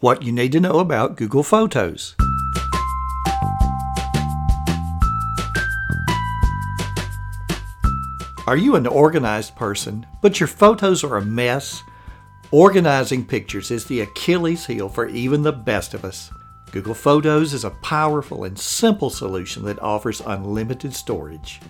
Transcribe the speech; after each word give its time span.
What 0.00 0.22
you 0.22 0.32
need 0.32 0.52
to 0.52 0.60
know 0.60 0.78
about 0.78 1.16
Google 1.16 1.42
Photos. 1.42 2.16
Are 8.46 8.56
you 8.56 8.76
an 8.76 8.86
organized 8.86 9.56
person, 9.56 10.06
but 10.22 10.40
your 10.40 10.46
photos 10.46 11.04
are 11.04 11.18
a 11.18 11.22
mess? 11.22 11.82
Organizing 12.50 13.26
pictures 13.26 13.70
is 13.70 13.84
the 13.84 14.00
Achilles 14.00 14.64
heel 14.64 14.88
for 14.88 15.06
even 15.06 15.42
the 15.42 15.52
best 15.52 15.92
of 15.92 16.06
us. 16.06 16.30
Google 16.72 16.94
Photos 16.94 17.52
is 17.52 17.64
a 17.64 17.76
powerful 17.82 18.44
and 18.44 18.58
simple 18.58 19.10
solution 19.10 19.62
that 19.64 19.82
offers 19.82 20.22
unlimited 20.22 20.94
storage. 20.94 21.60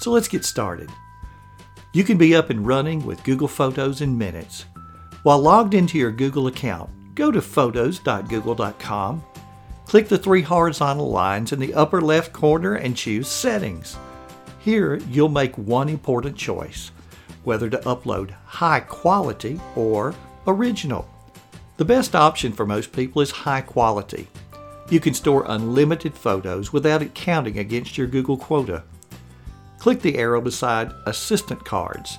So 0.00 0.10
let's 0.10 0.26
get 0.26 0.44
started. 0.44 0.90
You 1.92 2.02
can 2.02 2.18
be 2.18 2.34
up 2.34 2.50
and 2.50 2.66
running 2.66 3.06
with 3.06 3.22
Google 3.22 3.46
Photos 3.46 4.00
in 4.00 4.18
minutes. 4.18 4.64
While 5.22 5.38
logged 5.38 5.74
into 5.74 5.98
your 5.98 6.10
Google 6.10 6.48
account, 6.48 6.90
go 7.16 7.32
to 7.32 7.42
photos.google.com, 7.42 9.24
click 9.86 10.08
the 10.08 10.18
three 10.18 10.42
horizontal 10.42 11.10
lines 11.10 11.52
in 11.52 11.58
the 11.58 11.74
upper 11.74 12.00
left 12.00 12.32
corner 12.32 12.74
and 12.74 12.96
choose 12.96 13.26
Settings. 13.26 13.96
Here, 14.60 14.96
you'll 15.10 15.28
make 15.28 15.56
one 15.58 15.88
important 15.88 16.36
choice 16.36 16.92
whether 17.42 17.70
to 17.70 17.78
upload 17.78 18.32
high 18.44 18.80
quality 18.80 19.60
or 19.76 20.14
original. 20.48 21.08
The 21.76 21.84
best 21.84 22.16
option 22.16 22.52
for 22.52 22.66
most 22.66 22.92
people 22.92 23.22
is 23.22 23.30
high 23.30 23.60
quality. 23.60 24.26
You 24.90 24.98
can 24.98 25.14
store 25.14 25.44
unlimited 25.46 26.14
photos 26.14 26.72
without 26.72 27.02
it 27.02 27.14
counting 27.14 27.58
against 27.58 27.96
your 27.96 28.08
Google 28.08 28.36
quota. 28.36 28.82
Click 29.78 30.00
the 30.00 30.18
arrow 30.18 30.40
beside 30.40 30.92
Assistant 31.06 31.64
Cards 31.64 32.18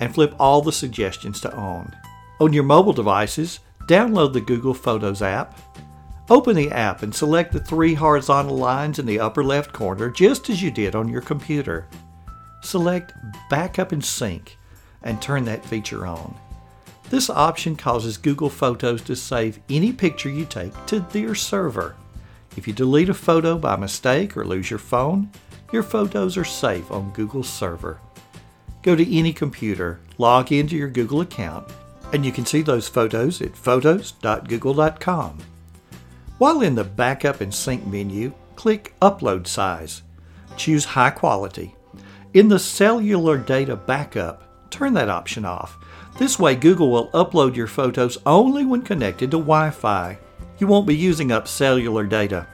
and 0.00 0.12
flip 0.12 0.34
all 0.40 0.60
the 0.60 0.72
suggestions 0.72 1.40
to 1.42 1.54
On. 1.54 1.94
On 2.40 2.52
your 2.52 2.64
mobile 2.64 2.92
devices, 2.92 3.60
Download 3.86 4.32
the 4.32 4.40
Google 4.40 4.74
Photos 4.74 5.20
app. 5.20 5.58
Open 6.30 6.56
the 6.56 6.70
app 6.70 7.02
and 7.02 7.14
select 7.14 7.52
the 7.52 7.60
three 7.60 7.92
horizontal 7.92 8.56
lines 8.56 8.98
in 8.98 9.04
the 9.04 9.20
upper 9.20 9.44
left 9.44 9.74
corner 9.74 10.08
just 10.08 10.48
as 10.48 10.62
you 10.62 10.70
did 10.70 10.94
on 10.94 11.08
your 11.08 11.20
computer. 11.20 11.86
Select 12.62 13.12
Backup 13.50 13.92
and 13.92 14.02
Sync 14.02 14.56
and 15.02 15.20
turn 15.20 15.44
that 15.44 15.64
feature 15.66 16.06
on. 16.06 16.34
This 17.10 17.28
option 17.28 17.76
causes 17.76 18.16
Google 18.16 18.48
Photos 18.48 19.02
to 19.02 19.14
save 19.14 19.60
any 19.68 19.92
picture 19.92 20.30
you 20.30 20.46
take 20.46 20.72
to 20.86 21.00
their 21.00 21.34
server. 21.34 21.94
If 22.56 22.66
you 22.66 22.72
delete 22.72 23.10
a 23.10 23.14
photo 23.14 23.58
by 23.58 23.76
mistake 23.76 24.34
or 24.34 24.46
lose 24.46 24.70
your 24.70 24.78
phone, 24.78 25.30
your 25.72 25.82
photos 25.82 26.38
are 26.38 26.44
safe 26.44 26.90
on 26.90 27.12
Google's 27.12 27.50
server. 27.50 28.00
Go 28.82 28.96
to 28.96 29.16
any 29.16 29.32
computer, 29.34 30.00
log 30.16 30.52
into 30.52 30.76
your 30.76 30.88
Google 30.88 31.20
account, 31.20 31.68
and 32.12 32.24
you 32.24 32.32
can 32.32 32.46
see 32.46 32.62
those 32.62 32.88
photos 32.88 33.40
at 33.40 33.56
photos.google.com. 33.56 35.38
While 36.38 36.62
in 36.62 36.74
the 36.74 36.84
Backup 36.84 37.40
and 37.40 37.54
Sync 37.54 37.86
menu, 37.86 38.32
click 38.56 38.94
Upload 39.00 39.46
Size. 39.46 40.02
Choose 40.56 40.84
High 40.84 41.10
Quality. 41.10 41.74
In 42.32 42.48
the 42.48 42.58
Cellular 42.58 43.38
Data 43.38 43.76
Backup, 43.76 44.70
turn 44.70 44.94
that 44.94 45.08
option 45.08 45.44
off. 45.44 45.78
This 46.18 46.38
way, 46.38 46.54
Google 46.54 46.90
will 46.90 47.08
upload 47.10 47.56
your 47.56 47.66
photos 47.66 48.18
only 48.26 48.64
when 48.64 48.82
connected 48.82 49.30
to 49.30 49.38
Wi 49.38 49.70
Fi. 49.70 50.18
You 50.58 50.66
won't 50.66 50.86
be 50.86 50.96
using 50.96 51.32
up 51.32 51.48
cellular 51.48 52.04
data. 52.04 52.46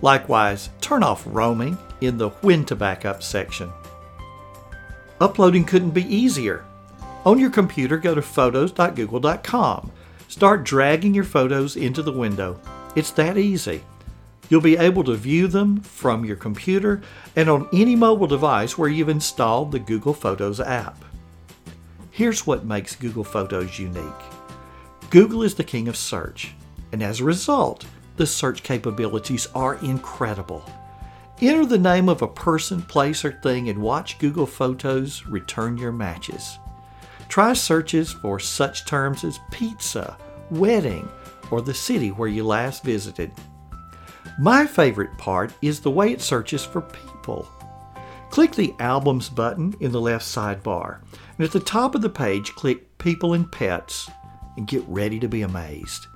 Likewise, 0.00 0.70
turn 0.80 1.02
off 1.02 1.22
roaming 1.26 1.76
in 2.00 2.16
the 2.16 2.30
When 2.30 2.64
to 2.66 2.76
Backup 2.76 3.22
section. 3.22 3.70
Uploading 5.20 5.64
couldn't 5.64 5.90
be 5.90 6.14
easier. 6.14 6.64
On 7.28 7.38
your 7.38 7.50
computer, 7.50 7.98
go 7.98 8.14
to 8.14 8.22
photos.google.com. 8.22 9.92
Start 10.28 10.64
dragging 10.64 11.12
your 11.12 11.24
photos 11.24 11.76
into 11.76 12.02
the 12.02 12.10
window. 12.10 12.58
It's 12.96 13.10
that 13.10 13.36
easy. 13.36 13.84
You'll 14.48 14.62
be 14.62 14.78
able 14.78 15.04
to 15.04 15.14
view 15.14 15.46
them 15.46 15.82
from 15.82 16.24
your 16.24 16.36
computer 16.36 17.02
and 17.36 17.50
on 17.50 17.68
any 17.70 17.94
mobile 17.94 18.28
device 18.28 18.78
where 18.78 18.88
you've 18.88 19.10
installed 19.10 19.72
the 19.72 19.78
Google 19.78 20.14
Photos 20.14 20.58
app. 20.58 21.04
Here's 22.10 22.46
what 22.46 22.64
makes 22.64 22.96
Google 22.96 23.24
Photos 23.24 23.78
unique 23.78 24.00
Google 25.10 25.42
is 25.42 25.54
the 25.54 25.64
king 25.64 25.86
of 25.86 25.98
search, 25.98 26.54
and 26.92 27.02
as 27.02 27.20
a 27.20 27.24
result, 27.24 27.84
the 28.16 28.26
search 28.26 28.62
capabilities 28.62 29.48
are 29.54 29.74
incredible. 29.84 30.64
Enter 31.42 31.66
the 31.66 31.76
name 31.76 32.08
of 32.08 32.22
a 32.22 32.26
person, 32.26 32.80
place, 32.80 33.22
or 33.22 33.32
thing 33.42 33.68
and 33.68 33.82
watch 33.82 34.18
Google 34.18 34.46
Photos 34.46 35.26
return 35.26 35.76
your 35.76 35.92
matches. 35.92 36.58
Try 37.28 37.52
searches 37.52 38.10
for 38.10 38.38
such 38.38 38.86
terms 38.86 39.24
as 39.24 39.38
pizza, 39.50 40.16
wedding, 40.50 41.08
or 41.50 41.60
the 41.60 41.74
city 41.74 42.10
where 42.10 42.28
you 42.28 42.44
last 42.44 42.82
visited. 42.82 43.30
My 44.38 44.66
favorite 44.66 45.16
part 45.18 45.52
is 45.62 45.80
the 45.80 45.90
way 45.90 46.12
it 46.12 46.20
searches 46.20 46.64
for 46.64 46.80
people. 46.80 47.48
Click 48.30 48.54
the 48.54 48.74
Albums 48.78 49.28
button 49.28 49.74
in 49.80 49.90
the 49.92 50.00
left 50.00 50.24
sidebar, 50.24 51.00
and 51.36 51.44
at 51.44 51.52
the 51.52 51.60
top 51.60 51.94
of 51.94 52.02
the 52.02 52.10
page, 52.10 52.54
click 52.54 52.98
People 52.98 53.34
and 53.34 53.50
Pets 53.50 54.10
and 54.56 54.66
get 54.66 54.84
ready 54.86 55.18
to 55.18 55.28
be 55.28 55.42
amazed. 55.42 56.06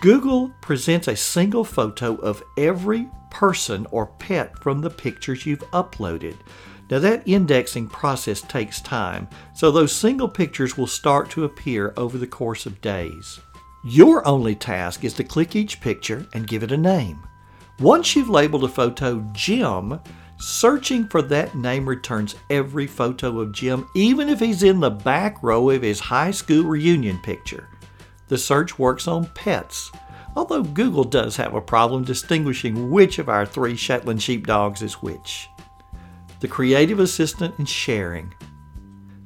Google 0.00 0.52
presents 0.60 1.08
a 1.08 1.16
single 1.16 1.64
photo 1.64 2.16
of 2.16 2.42
every 2.58 3.08
person 3.30 3.86
or 3.90 4.06
pet 4.06 4.58
from 4.62 4.80
the 4.80 4.90
pictures 4.90 5.46
you've 5.46 5.70
uploaded. 5.72 6.36
Now, 6.90 6.98
that 6.98 7.26
indexing 7.26 7.88
process 7.88 8.42
takes 8.42 8.80
time, 8.80 9.28
so 9.54 9.70
those 9.70 9.92
single 9.92 10.28
pictures 10.28 10.76
will 10.76 10.86
start 10.86 11.30
to 11.30 11.44
appear 11.44 11.94
over 11.96 12.18
the 12.18 12.26
course 12.26 12.66
of 12.66 12.80
days. 12.82 13.40
Your 13.84 14.26
only 14.26 14.54
task 14.54 15.02
is 15.02 15.14
to 15.14 15.24
click 15.24 15.56
each 15.56 15.80
picture 15.80 16.26
and 16.34 16.46
give 16.46 16.62
it 16.62 16.72
a 16.72 16.76
name. 16.76 17.22
Once 17.80 18.14
you've 18.14 18.28
labeled 18.28 18.64
a 18.64 18.68
photo 18.68 19.26
Jim, 19.32 19.98
searching 20.38 21.08
for 21.08 21.22
that 21.22 21.54
name 21.54 21.88
returns 21.88 22.34
every 22.50 22.86
photo 22.86 23.40
of 23.40 23.52
Jim, 23.52 23.88
even 23.94 24.28
if 24.28 24.40
he's 24.40 24.62
in 24.62 24.80
the 24.80 24.90
back 24.90 25.42
row 25.42 25.70
of 25.70 25.82
his 25.82 26.00
high 26.00 26.30
school 26.30 26.64
reunion 26.64 27.18
picture. 27.18 27.68
The 28.28 28.38
search 28.38 28.78
works 28.78 29.08
on 29.08 29.26
pets, 29.34 29.90
although 30.36 30.62
Google 30.62 31.04
does 31.04 31.36
have 31.36 31.54
a 31.54 31.60
problem 31.60 32.04
distinguishing 32.04 32.90
which 32.90 33.18
of 33.18 33.28
our 33.28 33.46
three 33.46 33.76
Shetland 33.76 34.22
sheepdogs 34.22 34.82
is 34.82 34.94
which 34.94 35.48
the 36.44 36.48
creative 36.48 37.00
assistant, 37.00 37.54
and 37.56 37.66
sharing. 37.66 38.30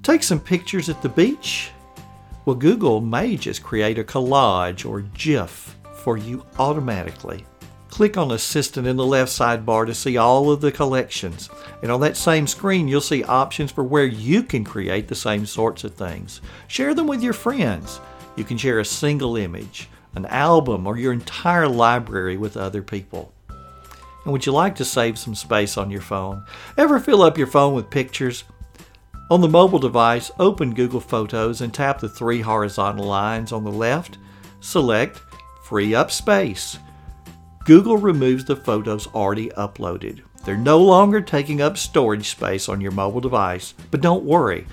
Take 0.04 0.22
some 0.22 0.38
pictures 0.38 0.88
at 0.88 1.02
the 1.02 1.08
beach? 1.08 1.72
Well, 2.44 2.54
Google 2.54 3.00
may 3.00 3.36
just 3.36 3.60
create 3.60 3.98
a 3.98 4.04
collage 4.04 4.88
or 4.88 5.00
GIF 5.00 5.76
for 5.94 6.16
you 6.16 6.46
automatically. 6.60 7.44
Click 7.88 8.16
on 8.16 8.30
Assistant 8.30 8.86
in 8.86 8.94
the 8.94 9.04
left 9.04 9.32
sidebar 9.32 9.84
to 9.86 9.96
see 9.96 10.16
all 10.16 10.52
of 10.52 10.60
the 10.60 10.70
collections. 10.70 11.50
And 11.82 11.90
on 11.90 12.00
that 12.02 12.16
same 12.16 12.46
screen, 12.46 12.86
you'll 12.86 13.00
see 13.00 13.24
options 13.24 13.72
for 13.72 13.82
where 13.82 14.06
you 14.06 14.44
can 14.44 14.62
create 14.62 15.08
the 15.08 15.16
same 15.16 15.44
sorts 15.44 15.82
of 15.82 15.94
things. 15.94 16.40
Share 16.68 16.94
them 16.94 17.08
with 17.08 17.20
your 17.20 17.32
friends. 17.32 18.00
You 18.36 18.44
can 18.44 18.58
share 18.58 18.78
a 18.78 18.84
single 18.84 19.36
image, 19.36 19.88
an 20.14 20.26
album, 20.26 20.86
or 20.86 20.96
your 20.96 21.12
entire 21.12 21.66
library 21.66 22.36
with 22.36 22.56
other 22.56 22.80
people. 22.80 23.32
And 24.24 24.32
would 24.32 24.46
you 24.46 24.52
like 24.52 24.74
to 24.76 24.84
save 24.84 25.18
some 25.18 25.34
space 25.34 25.76
on 25.76 25.90
your 25.90 26.00
phone? 26.00 26.44
Ever 26.76 27.00
fill 27.00 27.22
up 27.22 27.38
your 27.38 27.46
phone 27.46 27.74
with 27.74 27.90
pictures? 27.90 28.44
On 29.30 29.40
the 29.40 29.48
mobile 29.48 29.78
device, 29.78 30.30
open 30.38 30.74
Google 30.74 31.00
Photos 31.00 31.60
and 31.60 31.72
tap 31.72 32.00
the 32.00 32.08
three 32.08 32.40
horizontal 32.40 33.04
lines 33.04 33.52
on 33.52 33.64
the 33.64 33.70
left. 33.70 34.18
Select 34.60 35.20
Free 35.64 35.94
Up 35.94 36.10
Space. 36.10 36.78
Google 37.66 37.98
removes 37.98 38.46
the 38.46 38.56
photos 38.56 39.06
already 39.08 39.50
uploaded. 39.50 40.22
They're 40.44 40.56
no 40.56 40.78
longer 40.78 41.20
taking 41.20 41.60
up 41.60 41.76
storage 41.76 42.30
space 42.30 42.70
on 42.70 42.80
your 42.80 42.92
mobile 42.92 43.20
device, 43.20 43.74
but 43.90 44.00
don't 44.00 44.24
worry. 44.24 44.66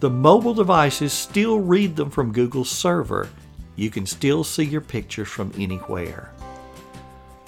The 0.00 0.10
mobile 0.10 0.52
devices 0.52 1.14
still 1.14 1.58
read 1.58 1.96
them 1.96 2.10
from 2.10 2.34
Google's 2.34 2.70
server. 2.70 3.30
You 3.76 3.88
can 3.88 4.04
still 4.04 4.44
see 4.44 4.64
your 4.64 4.82
pictures 4.82 5.28
from 5.28 5.52
anywhere. 5.56 6.35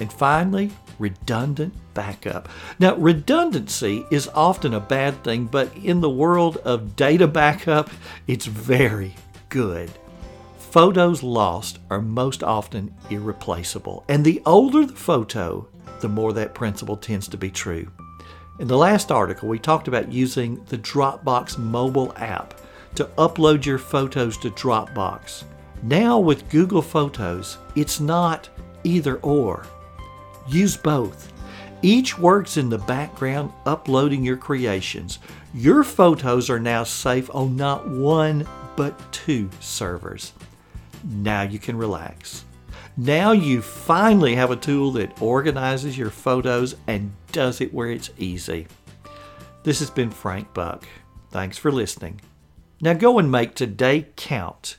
And 0.00 0.12
finally, 0.12 0.71
redundant 0.99 1.75
backup. 1.95 2.49
Now, 2.79 2.95
redundancy 2.97 4.05
is 4.11 4.29
often 4.29 4.75
a 4.75 4.81
bad 4.81 5.23
thing, 5.25 5.47
but 5.47 5.75
in 5.77 6.00
the 6.00 6.11
world 6.11 6.59
of 6.59 6.97
data 6.97 7.27
backup, 7.27 7.91
it's 8.27 8.47
very 8.47 9.15
good. 9.49 9.91
Photos 10.59 11.23
lost 11.23 11.79
are 11.91 12.03
most 12.03 12.43
often 12.43 12.95
irreplaceable, 13.11 14.05
and 14.09 14.25
the 14.25 14.43
older 14.45 14.85
the 14.85 14.93
photo, 14.95 15.67
the 16.00 16.09
more 16.09 16.33
that 16.35 16.55
principle 16.55 16.97
tends 16.97 17.27
to 17.29 17.37
be 17.37 17.50
true. 17.50 17.91
In 18.61 18.69
the 18.69 18.77
last 18.77 19.11
article, 19.11 19.49
we 19.49 19.59
talked 19.59 19.89
about 19.89 20.12
using 20.12 20.62
the 20.67 20.79
Dropbox 20.79 21.59
mobile 21.59 22.12
app 22.17 22.61
to 22.97 23.05
upload 23.17 23.65
your 23.65 23.79
photos 23.79 24.37
to 24.39 24.50
Dropbox. 24.50 25.45
Now, 25.83 26.19
with 26.19 26.49
Google 26.50 26.83
Photos, 26.83 27.59
it's 27.77 28.00
not 28.00 28.49
either 28.85 29.17
or. 29.19 29.65
Use 30.49 30.77
both. 30.77 31.33
Each 31.83 32.19
works 32.19 32.56
in 32.56 32.69
the 32.69 32.79
background 32.79 33.53
uploading 33.67 34.25
your 34.25 34.37
creations. 34.37 35.19
Your 35.55 35.85
photos 35.85 36.50
are 36.50 36.59
now 36.59 36.85
safe 36.85 37.33
on 37.35 37.56
not 37.56 37.89
one 37.89 38.47
but 38.77 39.12
two 39.12 39.50
servers. 39.61 40.33
Now 41.05 41.43
you 41.43 41.59
can 41.59 41.77
relax. 41.77 42.45
Now 42.97 43.33
you 43.33 43.62
finally 43.62 44.35
have 44.35 44.50
a 44.50 44.56
tool 44.56 44.91
that 44.93 45.23
organizes 45.23 45.97
your 45.97 46.11
photos 46.11 46.75
and 46.89 47.12
does 47.31 47.61
it 47.61 47.73
where 47.73 47.91
it's 47.91 48.11
easy. 48.19 48.67
This 49.62 49.79
has 49.79 49.91
been 49.91 50.11
Frank 50.11 50.53
Buck. 50.55 50.85
Thanks 51.31 51.59
for 51.59 51.71
listening. 51.71 52.21
Now 52.81 52.95
go 52.95 53.19
and 53.19 53.31
make 53.31 53.55
today 53.55 54.09
count 54.17 54.79